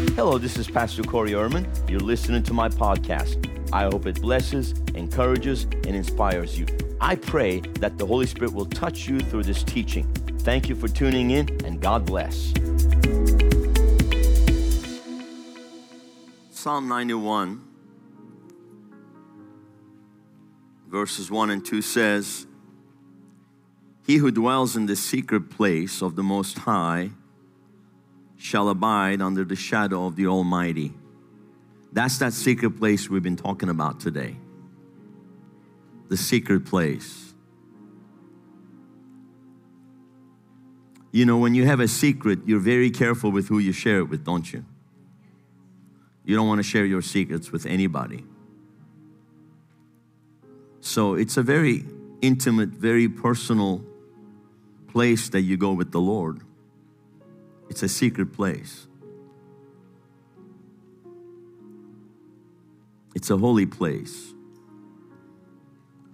[0.00, 1.68] Hello, this is Pastor Corey Erman.
[1.88, 3.46] You're listening to my podcast.
[3.70, 6.64] I hope it blesses, encourages, and inspires you.
[7.02, 10.10] I pray that the Holy Spirit will touch you through this teaching.
[10.38, 12.54] Thank you for tuning in, and God bless.
[16.50, 17.62] Psalm 91,
[20.88, 22.46] verses 1 and 2 says,
[24.06, 27.10] He who dwells in the secret place of the Most High
[28.40, 30.94] shall abide under the shadow of the Almighty.
[31.92, 34.36] That's that secret place we've been talking about today.
[36.08, 37.34] The secret place.
[41.12, 44.04] You know, when you have a secret, you're very careful with who you share it
[44.04, 44.64] with, don't you?
[46.24, 48.24] You don't want to share your secrets with anybody.
[50.80, 51.84] So it's a very
[52.22, 53.84] intimate, very personal
[54.88, 56.40] place that you go with the Lord.
[57.70, 58.88] It's a secret place.
[63.14, 64.34] It's a holy place.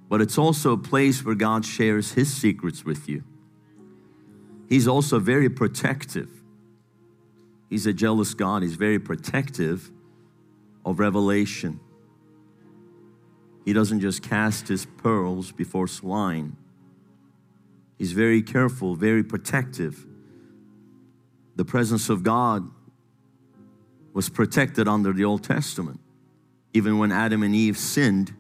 [0.09, 3.25] But it's also a place where God shares His secrets with you.
[4.69, 6.29] He's also very protective.
[7.71, 8.63] He's a jealous God.
[8.63, 9.91] He's very protective
[10.85, 11.81] of revelation.
[13.65, 16.57] He doesn't just cast His pearls before swine.
[17.99, 20.07] He's very careful, very protective.
[21.57, 22.71] The presence of God
[24.13, 26.01] was protected under the Old Testament.
[26.73, 28.35] Even when Adam and Eve sinned,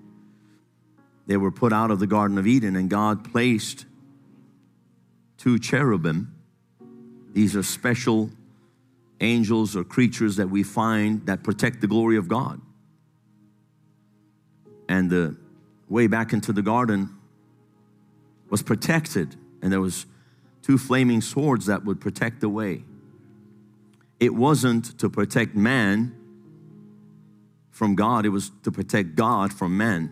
[1.26, 3.86] they were put out of the Garden of Eden, and God placed
[5.38, 6.34] two cherubim.
[7.32, 8.30] These are special
[9.20, 12.60] angels or creatures that we find that protect the glory of God.
[14.88, 15.36] And the
[15.88, 17.10] way back into the garden
[18.50, 20.06] was protected, and there was
[20.62, 22.84] two flaming swords that would protect the way.
[24.18, 26.14] It wasn't to protect man
[27.70, 30.10] from God, it was to protect God from man.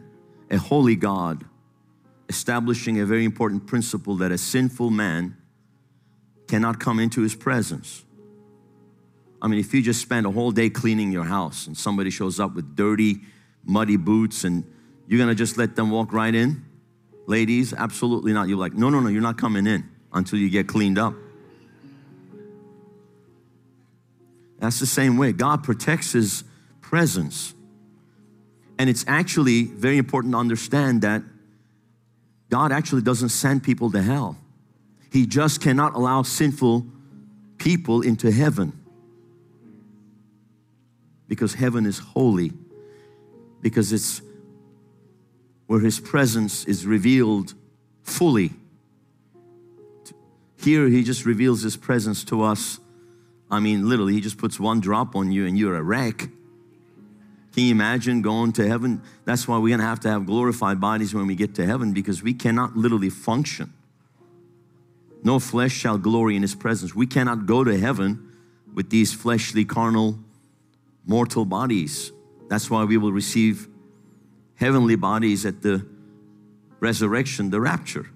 [0.50, 1.44] A holy God,
[2.28, 5.36] establishing a very important principle that a sinful man
[6.46, 8.04] cannot come into his presence.
[9.40, 12.38] I mean, if you just spend a whole day cleaning your house and somebody shows
[12.38, 13.20] up with dirty,
[13.64, 14.64] muddy boots and
[15.06, 16.64] you're gonna just let them walk right in?
[17.26, 18.48] Ladies, absolutely not.
[18.48, 21.14] You're like, no, no, no, you're not coming in until you get cleaned up.
[24.64, 25.32] That's the same way.
[25.32, 26.42] God protects His
[26.80, 27.52] presence.
[28.78, 31.22] And it's actually very important to understand that
[32.48, 34.38] God actually doesn't send people to hell.
[35.12, 36.86] He just cannot allow sinful
[37.58, 38.72] people into heaven.
[41.28, 42.50] Because heaven is holy.
[43.60, 44.22] Because it's
[45.66, 47.52] where His presence is revealed
[48.02, 48.54] fully.
[50.56, 52.80] Here, He just reveals His presence to us
[53.50, 56.28] I mean, literally, he just puts one drop on you and you're a wreck.
[57.54, 59.00] Can you imagine going to heaven?
[59.24, 62.22] That's why we're gonna have to have glorified bodies when we get to heaven because
[62.22, 63.72] we cannot literally function.
[65.22, 66.94] No flesh shall glory in his presence.
[66.94, 68.32] We cannot go to heaven
[68.74, 70.18] with these fleshly, carnal,
[71.06, 72.10] mortal bodies.
[72.48, 73.68] That's why we will receive
[74.56, 75.86] heavenly bodies at the
[76.80, 78.10] resurrection, the rapture,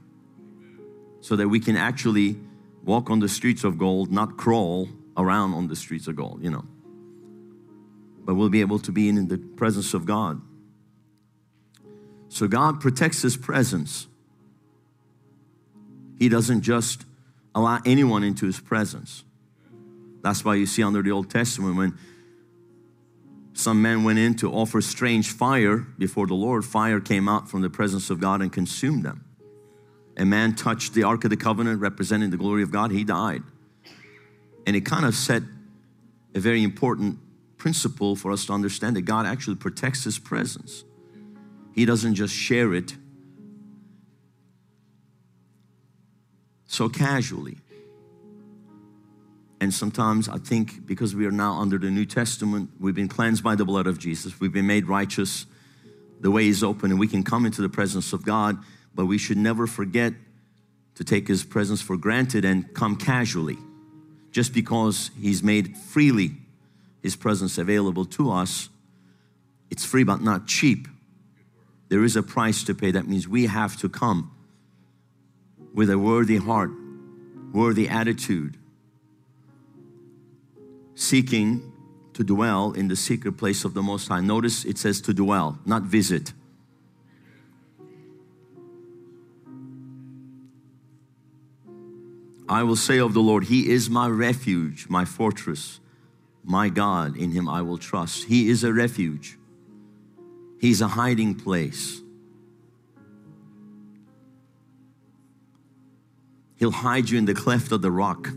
[1.21, 2.37] so that we can actually
[2.85, 6.51] walk on the streets of gold, not crawl around on the streets of gold, you
[6.51, 6.65] know.
[8.25, 10.41] But we'll be able to be in the presence of God.
[12.29, 14.07] So God protects His presence.
[16.19, 17.05] He doesn't just
[17.55, 19.25] allow anyone into His presence.
[20.23, 21.99] That's why you see under the Old Testament when
[23.55, 27.63] some men went in to offer strange fire before the Lord, fire came out from
[27.63, 29.25] the presence of God and consumed them.
[30.17, 33.43] A man touched the Ark of the Covenant representing the glory of God, he died.
[34.69, 35.43] And it kind of set
[36.35, 37.19] a very important
[37.57, 40.85] principle for us to understand that God actually protects His presence.
[41.75, 42.95] He doesn't just share it
[46.67, 47.57] so casually.
[49.59, 53.43] And sometimes I think because we are now under the New Testament, we've been cleansed
[53.43, 55.47] by the blood of Jesus, we've been made righteous,
[56.21, 58.59] the way is open, and we can come into the presence of God,
[58.95, 60.13] but we should never forget
[60.97, 63.57] to take His presence for granted and come casually
[64.31, 66.33] just because He's made freely
[67.03, 68.69] His presence available to us.
[69.71, 70.89] It's free but not cheap.
[71.89, 72.91] There is a price to pay.
[72.91, 74.31] That means we have to come
[75.75, 76.71] with a worthy heart,
[77.53, 78.57] worthy attitude,
[80.95, 81.73] seeking
[82.15, 84.21] to dwell in the secret place of the Most High.
[84.21, 86.33] Notice it says to dwell, not visit.
[92.49, 95.81] I will say of the Lord, He is my refuge, my fortress,
[96.49, 98.25] my God, in him I will trust.
[98.25, 99.39] He is a refuge,
[100.59, 102.01] he's a hiding place.
[106.57, 108.31] He'll hide you in the cleft of the rock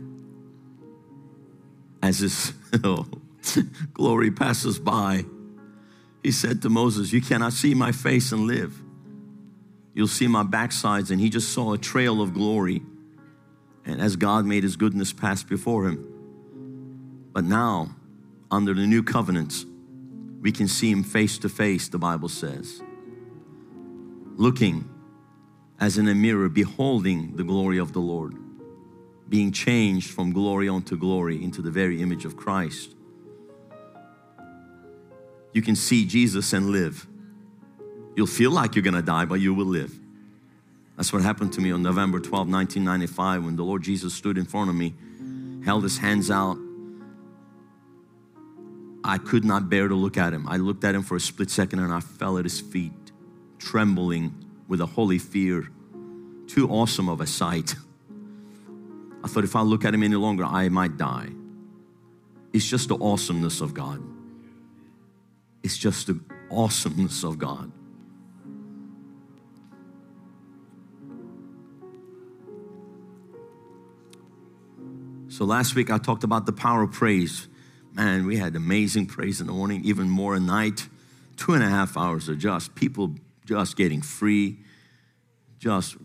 [2.04, 2.54] as his
[2.84, 3.08] oh,
[3.94, 5.26] glory passes by.
[6.22, 8.80] He said to Moses, You cannot see my face and live.
[9.96, 11.10] You'll see my backsides.
[11.10, 12.84] And he just saw a trail of glory.
[13.86, 16.08] And as God made his goodness pass before him.
[17.34, 17.96] But now,
[18.50, 19.66] under the new covenant,
[20.42, 22.82] we can see him face to face, the Bible says.
[24.36, 24.90] Looking
[25.80, 28.36] as in a mirror, beholding the glory of the Lord,
[29.28, 32.96] being changed from glory unto glory into the very image of Christ.
[35.54, 37.08] You can see Jesus and live.
[38.16, 39.98] You'll feel like you're gonna die, but you will live.
[41.02, 44.46] That's what happened to me on November 12, 1995, when the Lord Jesus stood in
[44.46, 44.94] front of me,
[45.66, 46.58] held his hands out.
[49.04, 50.48] I could not bear to look at him.
[50.48, 53.12] I looked at him for a split second and I fell at his feet,
[53.58, 55.70] trembling with a holy fear.
[56.46, 57.74] Too awesome of a sight.
[59.24, 61.30] I thought if I look at him any longer, I might die.
[62.54, 64.04] It's just the awesomeness of God.
[65.64, 66.20] It's just the
[66.52, 67.72] awesomeness of God.
[75.42, 77.48] So last week I talked about the power of praise.
[77.94, 80.88] Man, we had amazing praise in the morning, even more at night.
[81.36, 84.60] Two and a half hours of just people just getting free,
[85.58, 85.98] just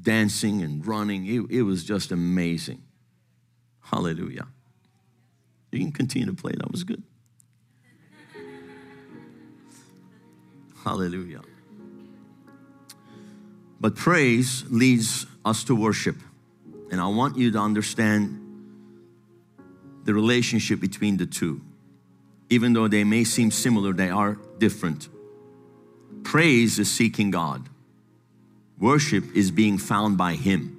[0.00, 1.26] dancing and running.
[1.26, 2.82] It, it was just amazing.
[3.82, 4.46] Hallelujah.
[5.70, 7.02] You can continue to play, that was good.
[10.82, 11.42] Hallelujah.
[13.78, 16.16] But praise leads us to worship.
[16.90, 18.42] And I want you to understand
[20.04, 21.60] the relationship between the two.
[22.48, 25.08] Even though they may seem similar, they are different.
[26.22, 27.68] Praise is seeking God,
[28.78, 30.72] worship is being found by Him.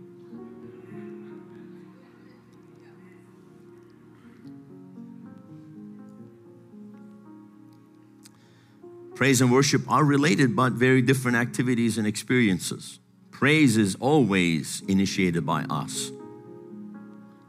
[9.15, 12.99] Praise and worship are related but very different activities and experiences.
[13.37, 16.11] Praise is always initiated by us.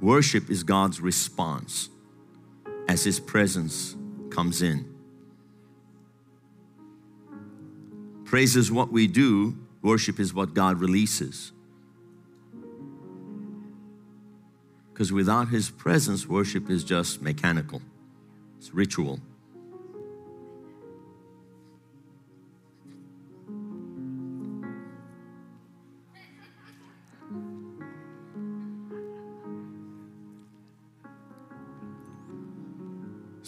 [0.02, 1.88] Worship is God's response
[2.86, 3.96] as His presence
[4.28, 4.84] comes in.
[8.26, 11.52] Praise is what we do, worship is what God releases.
[14.92, 17.80] Because without His presence, worship is just mechanical,
[18.58, 19.20] it's ritual.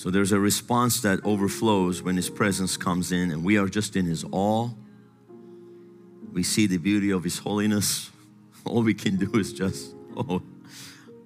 [0.00, 3.97] So there's a response that overflows when His presence comes in, and we are just
[3.97, 4.70] in His awe.
[6.32, 8.11] We see the beauty of His holiness.
[8.64, 10.41] All we can do is just, oh,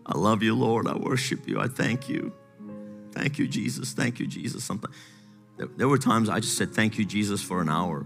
[0.05, 0.89] I love you, Lord.
[0.89, 1.61] I worship you.
[1.61, 2.33] I thank you.
[3.13, 3.93] Thank you, Jesus.
[3.93, 4.65] Thank you, Jesus.
[4.65, 4.93] Sometimes
[5.77, 8.05] there were times I just said, Thank you, Jesus, for an hour.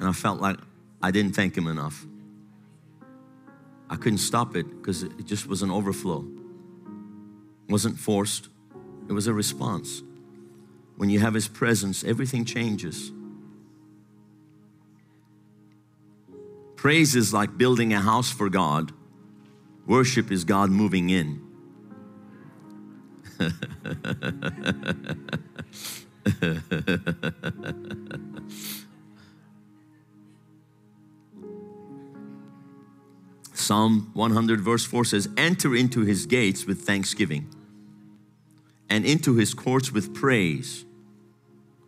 [0.00, 0.58] And I felt like
[1.00, 2.04] I didn't thank Him enough.
[3.88, 6.26] I couldn't stop it because it just was an overflow.
[7.68, 8.48] It wasn't forced.
[9.08, 10.02] It was a response.
[10.96, 13.10] When you have His presence, everything changes.
[16.76, 18.92] Praise is like building a house for God,
[19.86, 21.40] worship is God moving in.
[33.54, 37.53] Psalm 100, verse 4 says, Enter into his gates with thanksgiving
[38.94, 40.84] and into his courts with praise.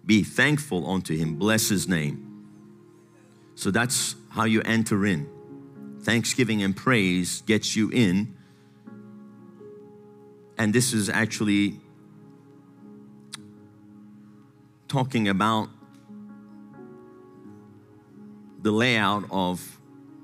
[0.04, 2.48] Be thankful unto him, bless his name.
[3.54, 5.30] So that's how you enter in.
[6.00, 8.34] Thanksgiving and praise gets you in.
[10.58, 11.78] And this is actually
[14.88, 15.68] talking about
[18.62, 19.78] the layout of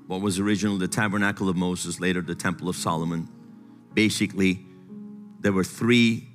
[0.07, 3.29] what was originally the tabernacle of Moses, later the temple of Solomon.
[3.93, 4.65] Basically,
[5.39, 6.27] there were three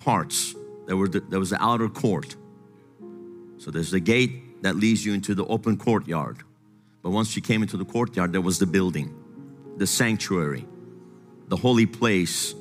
[0.00, 0.54] parts.
[0.86, 2.36] There, were the, there was the outer court.
[3.58, 6.38] So there's the gate that leads you into the open courtyard.
[7.02, 9.14] But once you came into the courtyard, there was the building,
[9.76, 10.66] the sanctuary,
[11.48, 12.54] the holy place,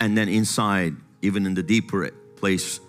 [0.00, 2.80] and then inside, even in the deeper place,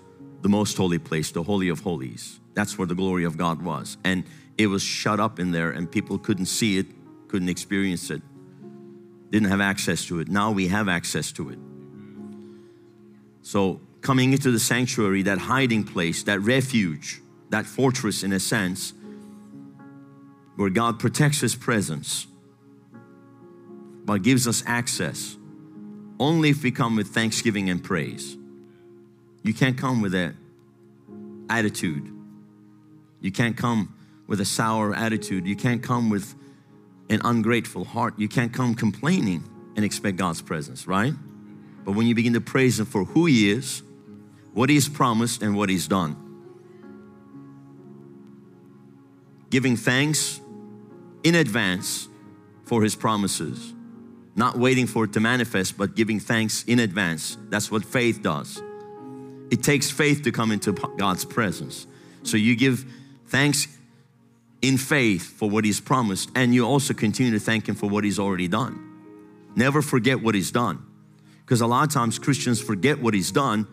[0.42, 2.40] the most holy place, the Holy of Holies.
[2.54, 3.98] That's where the glory of God was.
[4.04, 4.24] And
[4.58, 6.88] it was shut up in there, and people couldn't see it,
[7.28, 8.22] couldn't experience it,
[9.30, 10.28] didn't have access to it.
[10.28, 11.60] Now we have access to it.
[13.48, 18.92] So, coming into the sanctuary, that hiding place, that refuge, that fortress in a sense,
[20.58, 22.28] where God protects His presence,
[24.04, 25.38] but gives us access
[26.20, 28.36] only if we come with thanksgiving and praise.
[29.44, 30.34] You can't come with that
[31.50, 32.06] attitude.
[33.22, 33.96] You can't come
[34.28, 35.48] with a sour attitude.
[35.48, 36.36] You can't come with
[37.10, 38.16] an ungrateful heart.
[38.20, 39.42] You can't come complaining
[39.78, 41.14] and expect God's presence, right?
[41.88, 43.82] But when you begin to praise Him for who He is,
[44.54, 46.18] what He's promised, and what He's done,
[49.50, 50.42] giving thanks
[51.24, 52.10] in advance
[52.66, 53.74] for His promises,
[54.36, 57.38] not waiting for it to manifest, but giving thanks in advance.
[57.48, 58.62] That's what faith does.
[59.50, 61.88] It takes faith to come into God's presence.
[62.24, 62.86] So you give
[63.28, 63.66] thanks
[64.62, 68.04] in faith for what He's promised, and you also continue to thank Him for what
[68.04, 68.78] He's already done.
[69.56, 70.84] Never forget what He's done.
[71.48, 73.68] Because a lot of times Christians forget what He's done.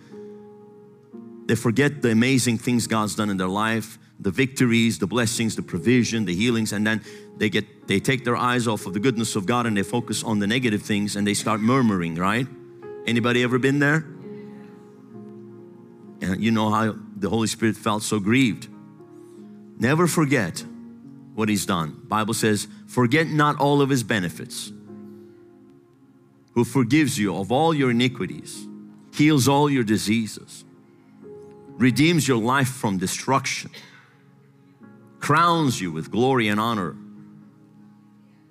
[1.46, 5.62] They forget the amazing things God's done in their life, the victories, the blessings, the
[5.62, 7.02] provision, the healings, and then
[7.36, 10.22] they get they take their eyes off of the goodness of God and they focus
[10.22, 12.46] on the negative things and they start murmuring, right?
[13.08, 14.06] Anybody ever been there?
[16.22, 18.68] And you know how the Holy Spirit felt so grieved.
[19.80, 20.64] Never forget
[21.34, 22.00] what he's done.
[22.06, 24.70] Bible says, forget not all of his benefits.
[26.54, 28.66] Who forgives you of all your iniquities,
[29.12, 30.64] heals all your diseases,
[31.76, 33.70] redeems your life from destruction,
[35.18, 36.96] crowns you with glory and honor,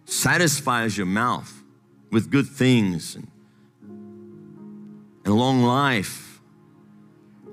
[0.06, 1.64] satisfies your mouth
[2.12, 3.28] with good things and,
[5.26, 6.42] and long life.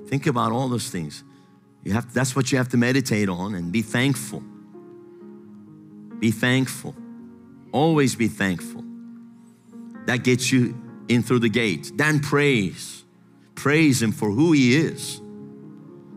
[0.09, 1.23] Think about all those things.
[1.85, 4.42] You have, that's what you have to meditate on and be thankful.
[6.19, 6.95] Be thankful.
[7.73, 8.85] Always be thankful.
[10.07, 10.76] That gets you
[11.09, 11.92] in through the gate.
[11.95, 13.04] Then praise.
[13.54, 15.21] Praise Him for who He is.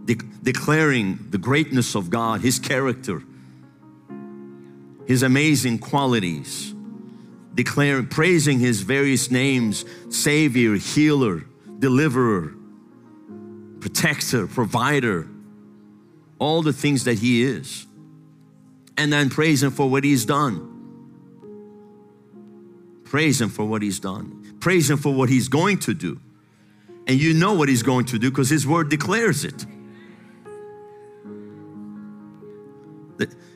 [0.05, 3.21] De- declaring the greatness of God, His character,
[5.05, 6.73] His amazing qualities.
[7.53, 11.43] Declaring, praising His various names Savior, Healer,
[11.79, 12.53] Deliverer,
[13.79, 15.27] Protector, Provider,
[16.39, 17.85] all the things that He is
[18.97, 20.72] and then praise Him for what He's done.
[23.13, 24.57] Praise Him for what He's done.
[24.59, 26.19] Praise Him for what He's going to do.
[27.05, 29.67] And you know what He's going to do because His Word declares it.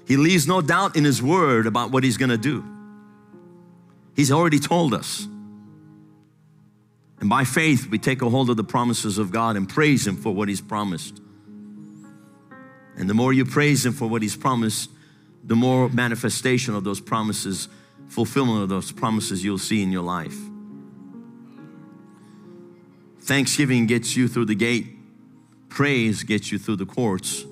[0.06, 2.64] He leaves no doubt in His Word about what He's going to do.
[4.16, 5.28] He's already told us.
[7.20, 10.18] And by faith, we take a hold of the promises of God and praise Him
[10.18, 11.20] for what He's promised.
[12.96, 14.92] And the more you praise Him for what He's promised,
[15.44, 17.70] the more manifestation of those promises,
[18.08, 20.38] fulfillment of those promises you'll see in your life.
[23.22, 24.88] Thanksgiving gets you through the gate,
[25.70, 27.44] praise gets you through the courts,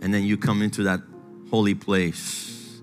[0.00, 1.00] and then you come into that
[1.50, 2.80] holy place.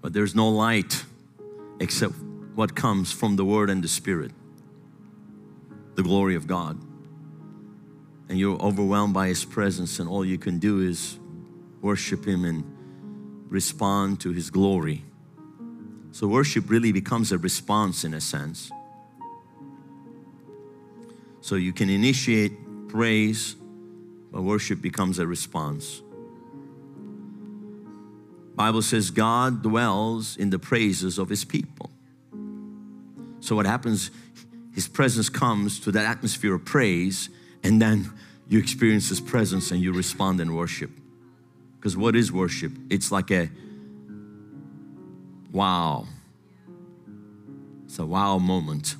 [0.00, 1.04] But there's no light
[1.80, 2.14] except
[2.54, 4.30] what comes from the Word and the Spirit,
[5.96, 6.80] the glory of God
[8.28, 11.18] and you're overwhelmed by His presence, and all you can do is
[11.80, 12.64] worship Him and
[13.48, 15.04] respond to His glory.
[16.12, 18.70] So, worship really becomes a response in a sense.
[21.40, 23.56] So, you can initiate praise,
[24.32, 26.02] but worship becomes a response.
[28.54, 31.90] Bible says God dwells in the praises of his people.
[33.38, 34.10] So what happens
[34.78, 37.30] his presence comes to that atmosphere of praise
[37.62, 38.12] and then
[38.48, 40.90] you experience His presence and you respond in worship.
[41.78, 42.72] Because what is worship?
[42.90, 43.48] It's like a
[45.52, 46.06] wow.
[47.84, 48.96] It's a wow moment.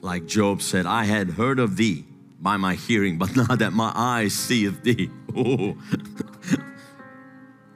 [0.00, 2.04] Like Job said, I had heard of thee
[2.40, 5.10] by my hearing, but now that my eyes see of thee.
[5.38, 5.76] Oh.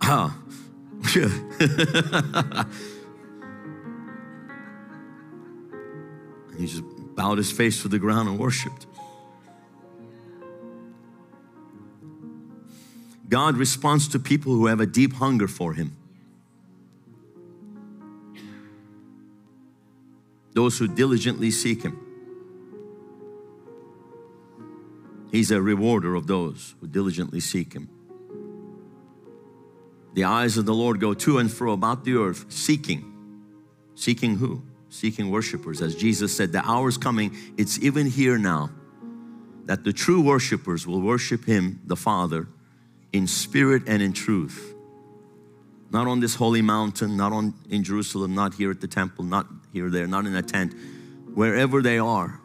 [0.03, 0.35] ah.
[6.57, 6.83] He just
[7.21, 8.87] bowed his face to the ground and worshiped.
[13.29, 15.95] God responds to people who have a deep hunger for Him.
[20.55, 21.99] Those who diligently seek Him.
[25.31, 27.91] He's a rewarder of those who diligently seek Him.
[30.15, 33.05] The eyes of the Lord go to and fro about the earth, seeking.
[33.95, 34.63] Seeking who?
[34.91, 35.81] Seeking worshipers.
[35.81, 38.71] As Jesus said, the hour is coming, it's even here now,
[39.65, 42.49] that the true worshipers will worship Him, the Father,
[43.13, 44.75] in spirit and in truth.
[45.91, 49.47] Not on this holy mountain, not on in Jerusalem, not here at the temple, not
[49.73, 50.75] here there, not in a tent.
[51.35, 52.41] Wherever they are,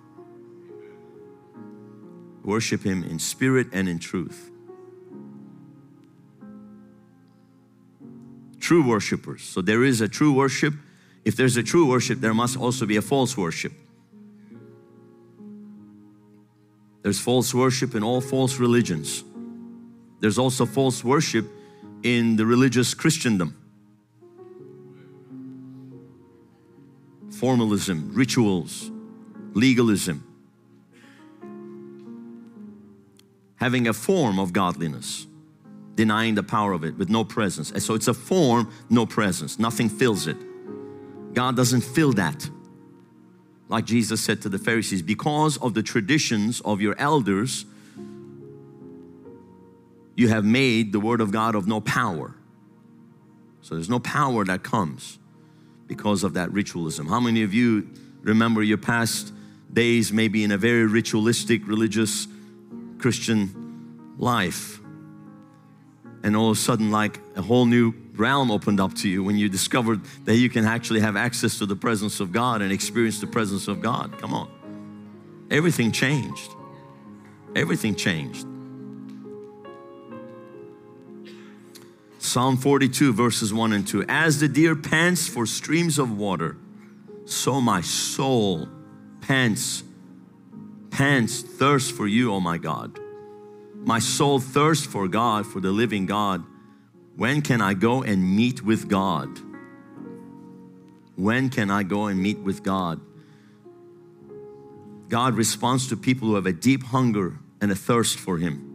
[2.44, 4.52] worship him in spirit and in truth.
[8.60, 9.44] True worshipers.
[9.44, 10.74] So there is a true worship.
[11.26, 13.74] If there's a true worship, there must also be a false worship.
[17.02, 19.24] There's false worship in all false religions.
[20.22, 21.48] There's also false worship
[22.04, 23.58] in the religious Christendom.
[27.32, 28.92] Formalism, rituals,
[29.54, 30.24] legalism.
[33.58, 35.26] Having a form of godliness,
[35.96, 37.72] denying the power of it with no presence.
[37.72, 39.58] And so it's a form, no presence.
[39.58, 40.38] Nothing fills it.
[41.36, 42.50] God doesn't feel that
[43.68, 47.66] like Jesus said to the Pharisees, because of the traditions of your elders,
[50.16, 52.36] you have made the Word of God of no power.
[53.62, 55.18] So there's no power that comes
[55.88, 57.08] because of that ritualism.
[57.08, 57.90] How many of you
[58.22, 59.34] remember your past
[59.74, 62.28] days, maybe in a very ritualistic, religious
[63.00, 64.80] Christian life?
[66.24, 69.38] And all of a sudden, like a whole new realm opened up to you when
[69.38, 73.20] you discovered that you can actually have access to the presence of God and experience
[73.20, 74.18] the presence of God.
[74.20, 74.50] Come on.
[75.52, 76.52] Everything changed.
[77.56, 78.46] Everything changed.
[82.20, 84.06] Psalm 42, verses 1 and 2.
[84.10, 86.58] As the deer pants for streams of water,
[87.26, 88.68] so my soul
[89.22, 89.84] pants,
[90.90, 93.00] pants, thirsts for you, oh my God.
[93.76, 96.44] My soul thirsts for God, for the living God.
[97.16, 99.30] When can I go and meet with God?
[101.16, 103.00] When can I go and meet with God?
[105.08, 108.72] God responds to people who have a deep hunger and a thirst for Him.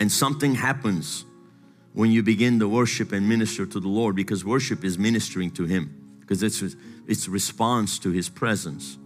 [0.00, 1.24] And something happens
[1.92, 5.64] when you begin to worship and minister to the Lord because worship is ministering to
[5.64, 6.62] Him because it's,
[7.06, 8.96] it's response to His presence.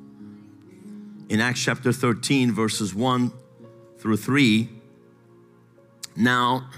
[1.29, 3.33] In Acts chapter 13, verses 1
[3.99, 4.69] through 3,
[6.19, 6.69] now,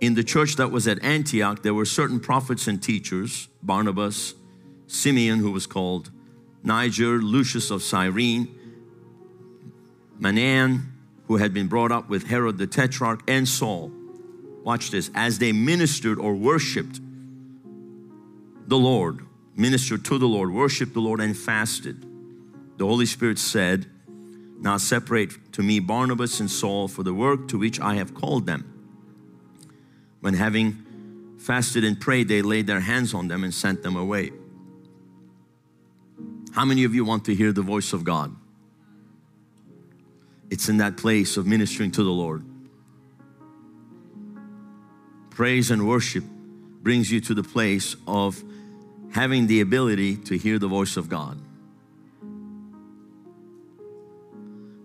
[0.00, 4.34] in the church that was at Antioch, there were certain prophets and teachers Barnabas,
[4.86, 6.10] Simeon, who was called
[6.62, 8.48] Niger, Lucius of Cyrene,
[10.20, 10.82] Manaen,
[11.26, 13.90] who had been brought up with Herod the Tetrarch, and Saul.
[14.62, 17.00] Watch this as they ministered or worshiped
[18.66, 19.20] the Lord,
[19.56, 22.06] ministered to the Lord, worshiped the Lord, and fasted.
[22.76, 23.86] The Holy Spirit said,
[24.60, 28.46] now separate to me Barnabas and Saul for the work to which I have called
[28.46, 28.66] them.
[30.20, 34.32] When having fasted and prayed, they laid their hands on them and sent them away.
[36.52, 38.36] How many of you want to hear the voice of God?
[40.50, 42.44] It's in that place of ministering to the Lord.
[45.30, 46.24] Praise and worship
[46.82, 48.42] brings you to the place of
[49.12, 51.40] having the ability to hear the voice of God.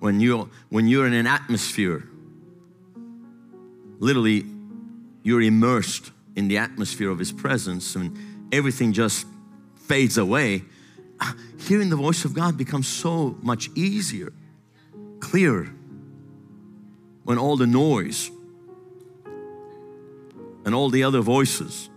[0.06, 2.04] When you when you're in an atmosphere
[3.98, 4.46] literally
[5.24, 8.16] you're immersed in the atmosphere of his presence and
[8.52, 9.26] everything just
[9.76, 10.62] fades away
[11.20, 14.32] ah, hearing the voice of God becomes so much easier
[15.20, 15.70] clearer.
[17.24, 18.30] When all the noise
[20.66, 21.90] and all the other voices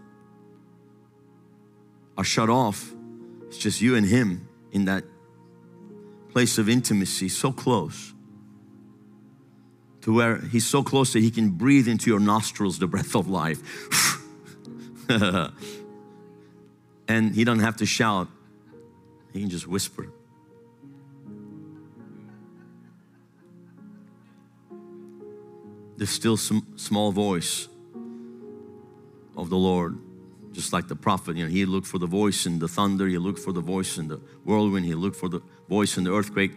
[2.16, 2.90] are shut off
[3.48, 5.04] it's just you and him in that
[6.30, 8.12] place of intimacy, so close
[10.02, 13.28] to where He's so close that He can breathe into your nostrils the breath of
[13.28, 13.60] life.
[17.08, 18.28] and He doesn't have to shout,
[19.32, 20.12] He can just whisper.
[25.96, 27.68] The still small voice
[29.36, 29.98] of the Lord
[30.58, 33.16] just like the prophet, you know, he looked for the voice in the thunder, he
[33.16, 36.52] looked for the voice in the whirlwind, he looked for the voice in the earthquake,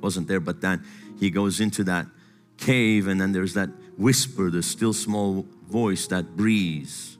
[0.00, 0.84] wasn't there, but then
[1.18, 2.06] he goes into that
[2.56, 7.16] cave and then there's that whisper, the still small voice, that breeze,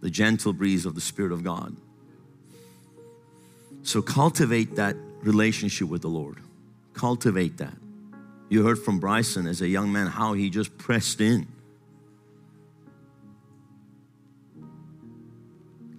[0.00, 1.76] the gentle breeze of the Spirit of God.
[3.82, 6.38] So cultivate that relationship with the Lord.
[6.94, 7.74] Cultivate that.
[8.48, 11.46] You heard from Bryson as a young man how he just pressed in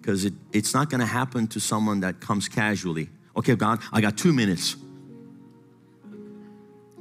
[0.01, 3.09] because it, it's not going to happen to someone that comes casually.
[3.35, 4.75] Okay, God, I got two minutes.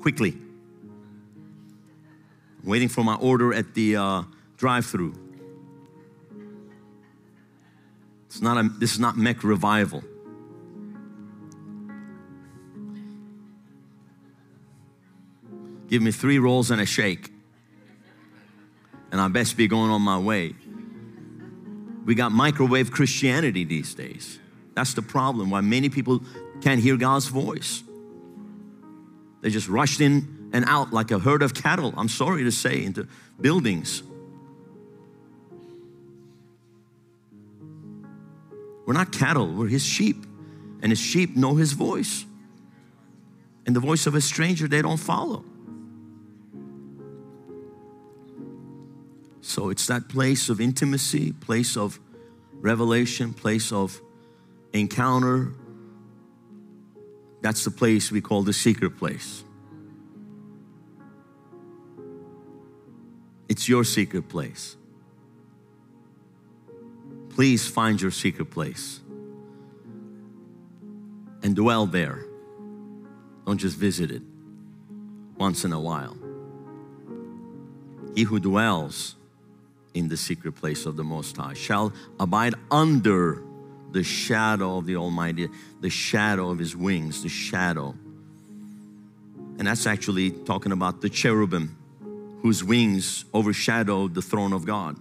[0.00, 0.36] Quickly.
[2.62, 4.22] waiting for my order at the uh,
[4.56, 5.14] drive-through.
[8.26, 10.04] It's not a, this is not mech revival.
[15.88, 17.32] Give me three rolls and a shake.
[19.10, 20.54] And I best be going on my way.
[22.04, 24.38] We got microwave Christianity these days.
[24.80, 26.22] That's the problem why many people
[26.62, 27.82] can't hear God's voice.
[29.42, 32.82] They just rushed in and out like a herd of cattle, I'm sorry to say,
[32.82, 33.06] into
[33.38, 34.02] buildings.
[38.86, 40.24] We're not cattle, we're His sheep.
[40.80, 42.24] And His sheep know His voice.
[43.66, 45.44] And the voice of a stranger they don't follow.
[49.42, 52.00] So it's that place of intimacy, place of
[52.62, 54.00] revelation, place of
[54.72, 55.52] encounter.
[57.42, 59.44] That's the place we call the secret place.
[63.48, 64.76] It's your secret place.
[67.30, 69.00] Please find your secret place
[71.42, 72.24] and dwell there.
[73.46, 74.22] Don't just visit it
[75.36, 76.16] once in a while.
[78.14, 79.16] He who dwells
[79.94, 83.42] in the secret place of the Most High shall abide under
[83.92, 85.48] the shadow of the Almighty,
[85.80, 87.94] the shadow of His wings, the shadow.
[89.58, 91.76] And that's actually talking about the cherubim
[92.42, 94.96] whose wings overshadowed the throne of God.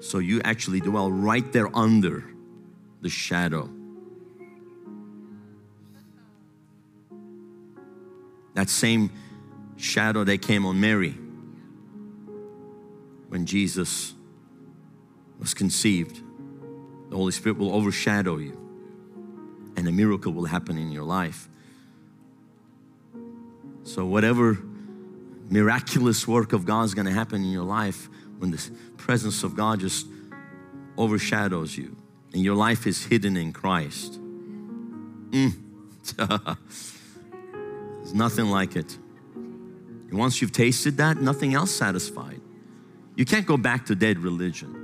[0.00, 2.24] So you actually dwell right there under
[3.00, 3.70] the shadow.
[8.54, 9.10] That same
[9.76, 11.16] shadow that came on Mary
[13.28, 14.14] when Jesus
[15.38, 16.23] was conceived.
[17.14, 18.58] The Holy Spirit will overshadow you,
[19.76, 21.48] and a miracle will happen in your life.
[23.84, 24.58] So, whatever
[25.48, 29.54] miraculous work of God is going to happen in your life when the presence of
[29.54, 30.08] God just
[30.98, 31.94] overshadows you
[32.32, 34.20] and your life is hidden in Christ.
[35.30, 35.52] Mm.
[38.02, 38.98] There's nothing like it.
[40.10, 42.40] Once you've tasted that, nothing else satisfied.
[43.14, 44.83] You can't go back to dead religion.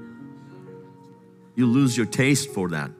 [1.54, 2.90] You lose your taste for that.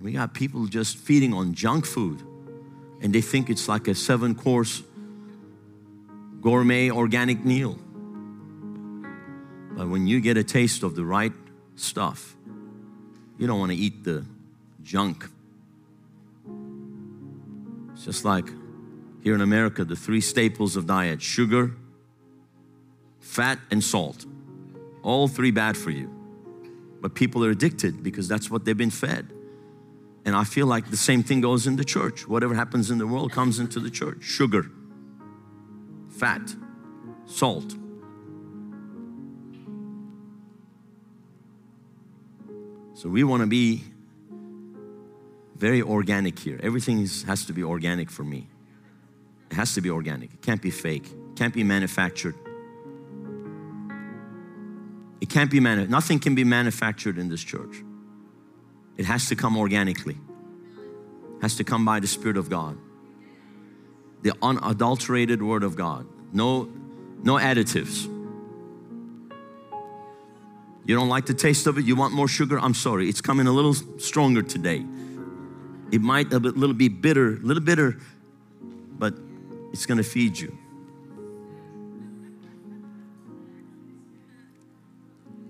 [0.00, 2.22] We got people just feeding on junk food
[3.00, 4.82] and they think it's like a seven course
[6.40, 7.78] gourmet organic meal.
[9.72, 11.32] But when you get a taste of the right
[11.76, 12.36] stuff,
[13.38, 14.24] you don't want to eat the
[14.82, 15.28] junk.
[17.92, 18.48] It's just like
[19.22, 21.72] here in America, the three staples of diet sugar,
[23.20, 24.24] fat, and salt.
[25.02, 26.14] All three bad for you.
[27.00, 29.32] But people are addicted because that's what they've been fed.
[30.24, 32.28] And I feel like the same thing goes in the church.
[32.28, 34.70] Whatever happens in the world comes into the church sugar,
[36.10, 36.54] fat,
[37.26, 37.74] salt.
[42.94, 43.84] So we want to be
[45.56, 46.58] very organic here.
[46.62, 48.48] Everything is, has to be organic for me.
[49.50, 50.34] It has to be organic.
[50.34, 51.06] It can't be fake.
[51.06, 52.34] It can't be manufactured.
[55.28, 57.84] It can't be manu- nothing can be manufactured in this church.
[58.96, 60.14] It has to come organically.
[60.14, 62.78] It has to come by the Spirit of God.
[64.22, 66.06] The unadulterated Word of God.
[66.32, 66.72] No,
[67.22, 68.06] no additives.
[70.86, 73.10] You don't like the taste of it, you want more sugar, I'm sorry.
[73.10, 74.82] It's coming a little stronger today.
[75.92, 77.98] It might a little be bitter, a little bitter,
[78.98, 79.12] but
[79.74, 80.56] it's gonna feed you.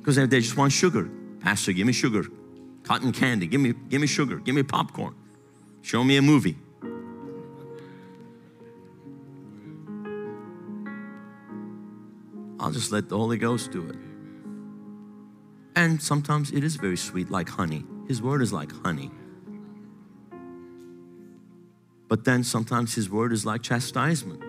[0.09, 1.11] Because they just want sugar.
[1.41, 2.25] Pastor, give me sugar.
[2.83, 5.15] Cotton candy, give me, give me sugar, give me popcorn.
[5.83, 6.57] Show me a movie.
[12.59, 13.97] I'll just let the Holy Ghost do it.
[15.77, 17.85] And sometimes it is very sweet, like honey.
[18.07, 19.11] His word is like honey.
[22.09, 24.48] But then sometimes His word is like chastisement.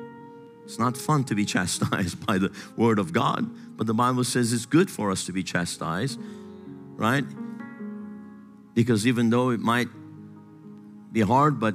[0.70, 4.54] It's not fun to be chastised by the word of God, but the Bible says
[4.54, 6.20] it's good for us to be chastised,
[6.96, 7.26] right?
[8.76, 9.88] Because even though it might
[11.12, 11.74] be hard, but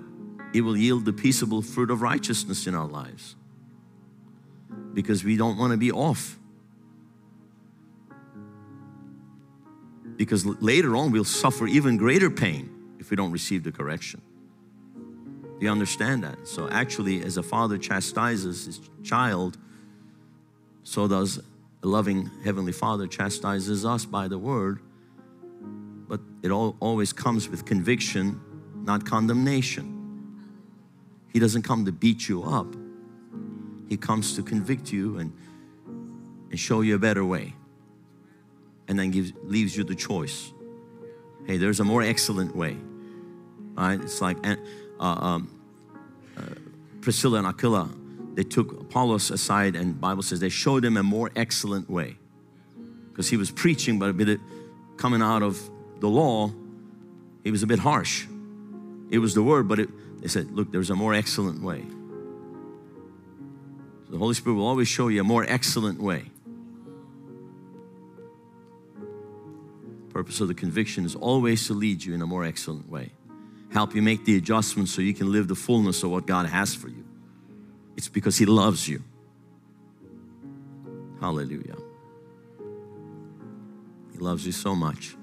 [0.53, 3.35] it will yield the peaceable fruit of righteousness in our lives.
[4.93, 6.39] Because we don't want to be off.
[10.17, 14.23] Because later on we'll suffer even greater pain if we don't receive the correction.
[15.65, 16.47] You understand that?
[16.47, 19.57] So, actually, as a father chastises his child,
[20.83, 21.39] so does
[21.83, 24.81] a loving Heavenly Father chastises us by the word.
[26.07, 28.39] But it all, always comes with conviction,
[28.83, 30.37] not condemnation.
[31.33, 32.67] He doesn't come to beat you up,
[33.89, 35.33] He comes to convict you and,
[36.51, 37.55] and show you a better way.
[38.87, 40.53] And then gives, leaves you the choice.
[41.47, 42.77] Hey, there's a more excellent way.
[43.73, 43.99] Right?
[43.99, 44.57] It's like uh,
[45.01, 45.54] um,
[47.01, 47.91] Priscilla and Aquila,
[48.35, 52.17] they took Apollos aside and Bible says they showed him a more excellent way.
[53.11, 54.41] Because he was preaching, but a bit
[54.97, 55.61] coming out of
[56.01, 56.51] the law,
[57.45, 58.27] he was a bit harsh.
[59.11, 59.89] It was the word, but it,
[60.21, 61.85] they said, look, there's a more excellent way.
[64.07, 66.31] So the Holy Spirit will always show you a more excellent way.
[70.09, 73.13] Purpose of the conviction is always to lead you in a more excellent way.
[73.75, 76.77] Help you make the adjustments so you can live the fullness of what God has
[76.77, 77.05] for you.
[77.97, 79.03] It's because He loves you.
[81.21, 81.75] Hallelujah.
[84.13, 85.17] He loves you so much.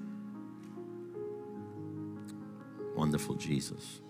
[2.94, 4.02] Wonderful Jesus.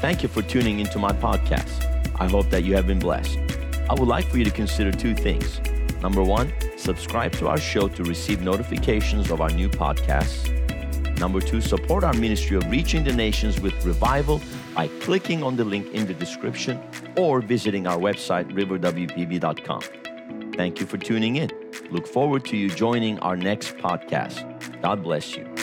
[0.00, 1.84] Thank you for tuning into my podcast.
[2.18, 3.38] I hope that you have been blessed.
[3.90, 5.60] I would like for you to consider two things.
[6.00, 10.65] Number one, subscribe to our show to receive notifications of our new podcasts.
[11.18, 14.40] Number two, support our ministry of reaching the nations with revival
[14.74, 16.80] by clicking on the link in the description
[17.16, 19.82] or visiting our website, riverwpb.com.
[20.54, 21.50] Thank you for tuning in.
[21.90, 24.42] Look forward to you joining our next podcast.
[24.82, 25.55] God bless you.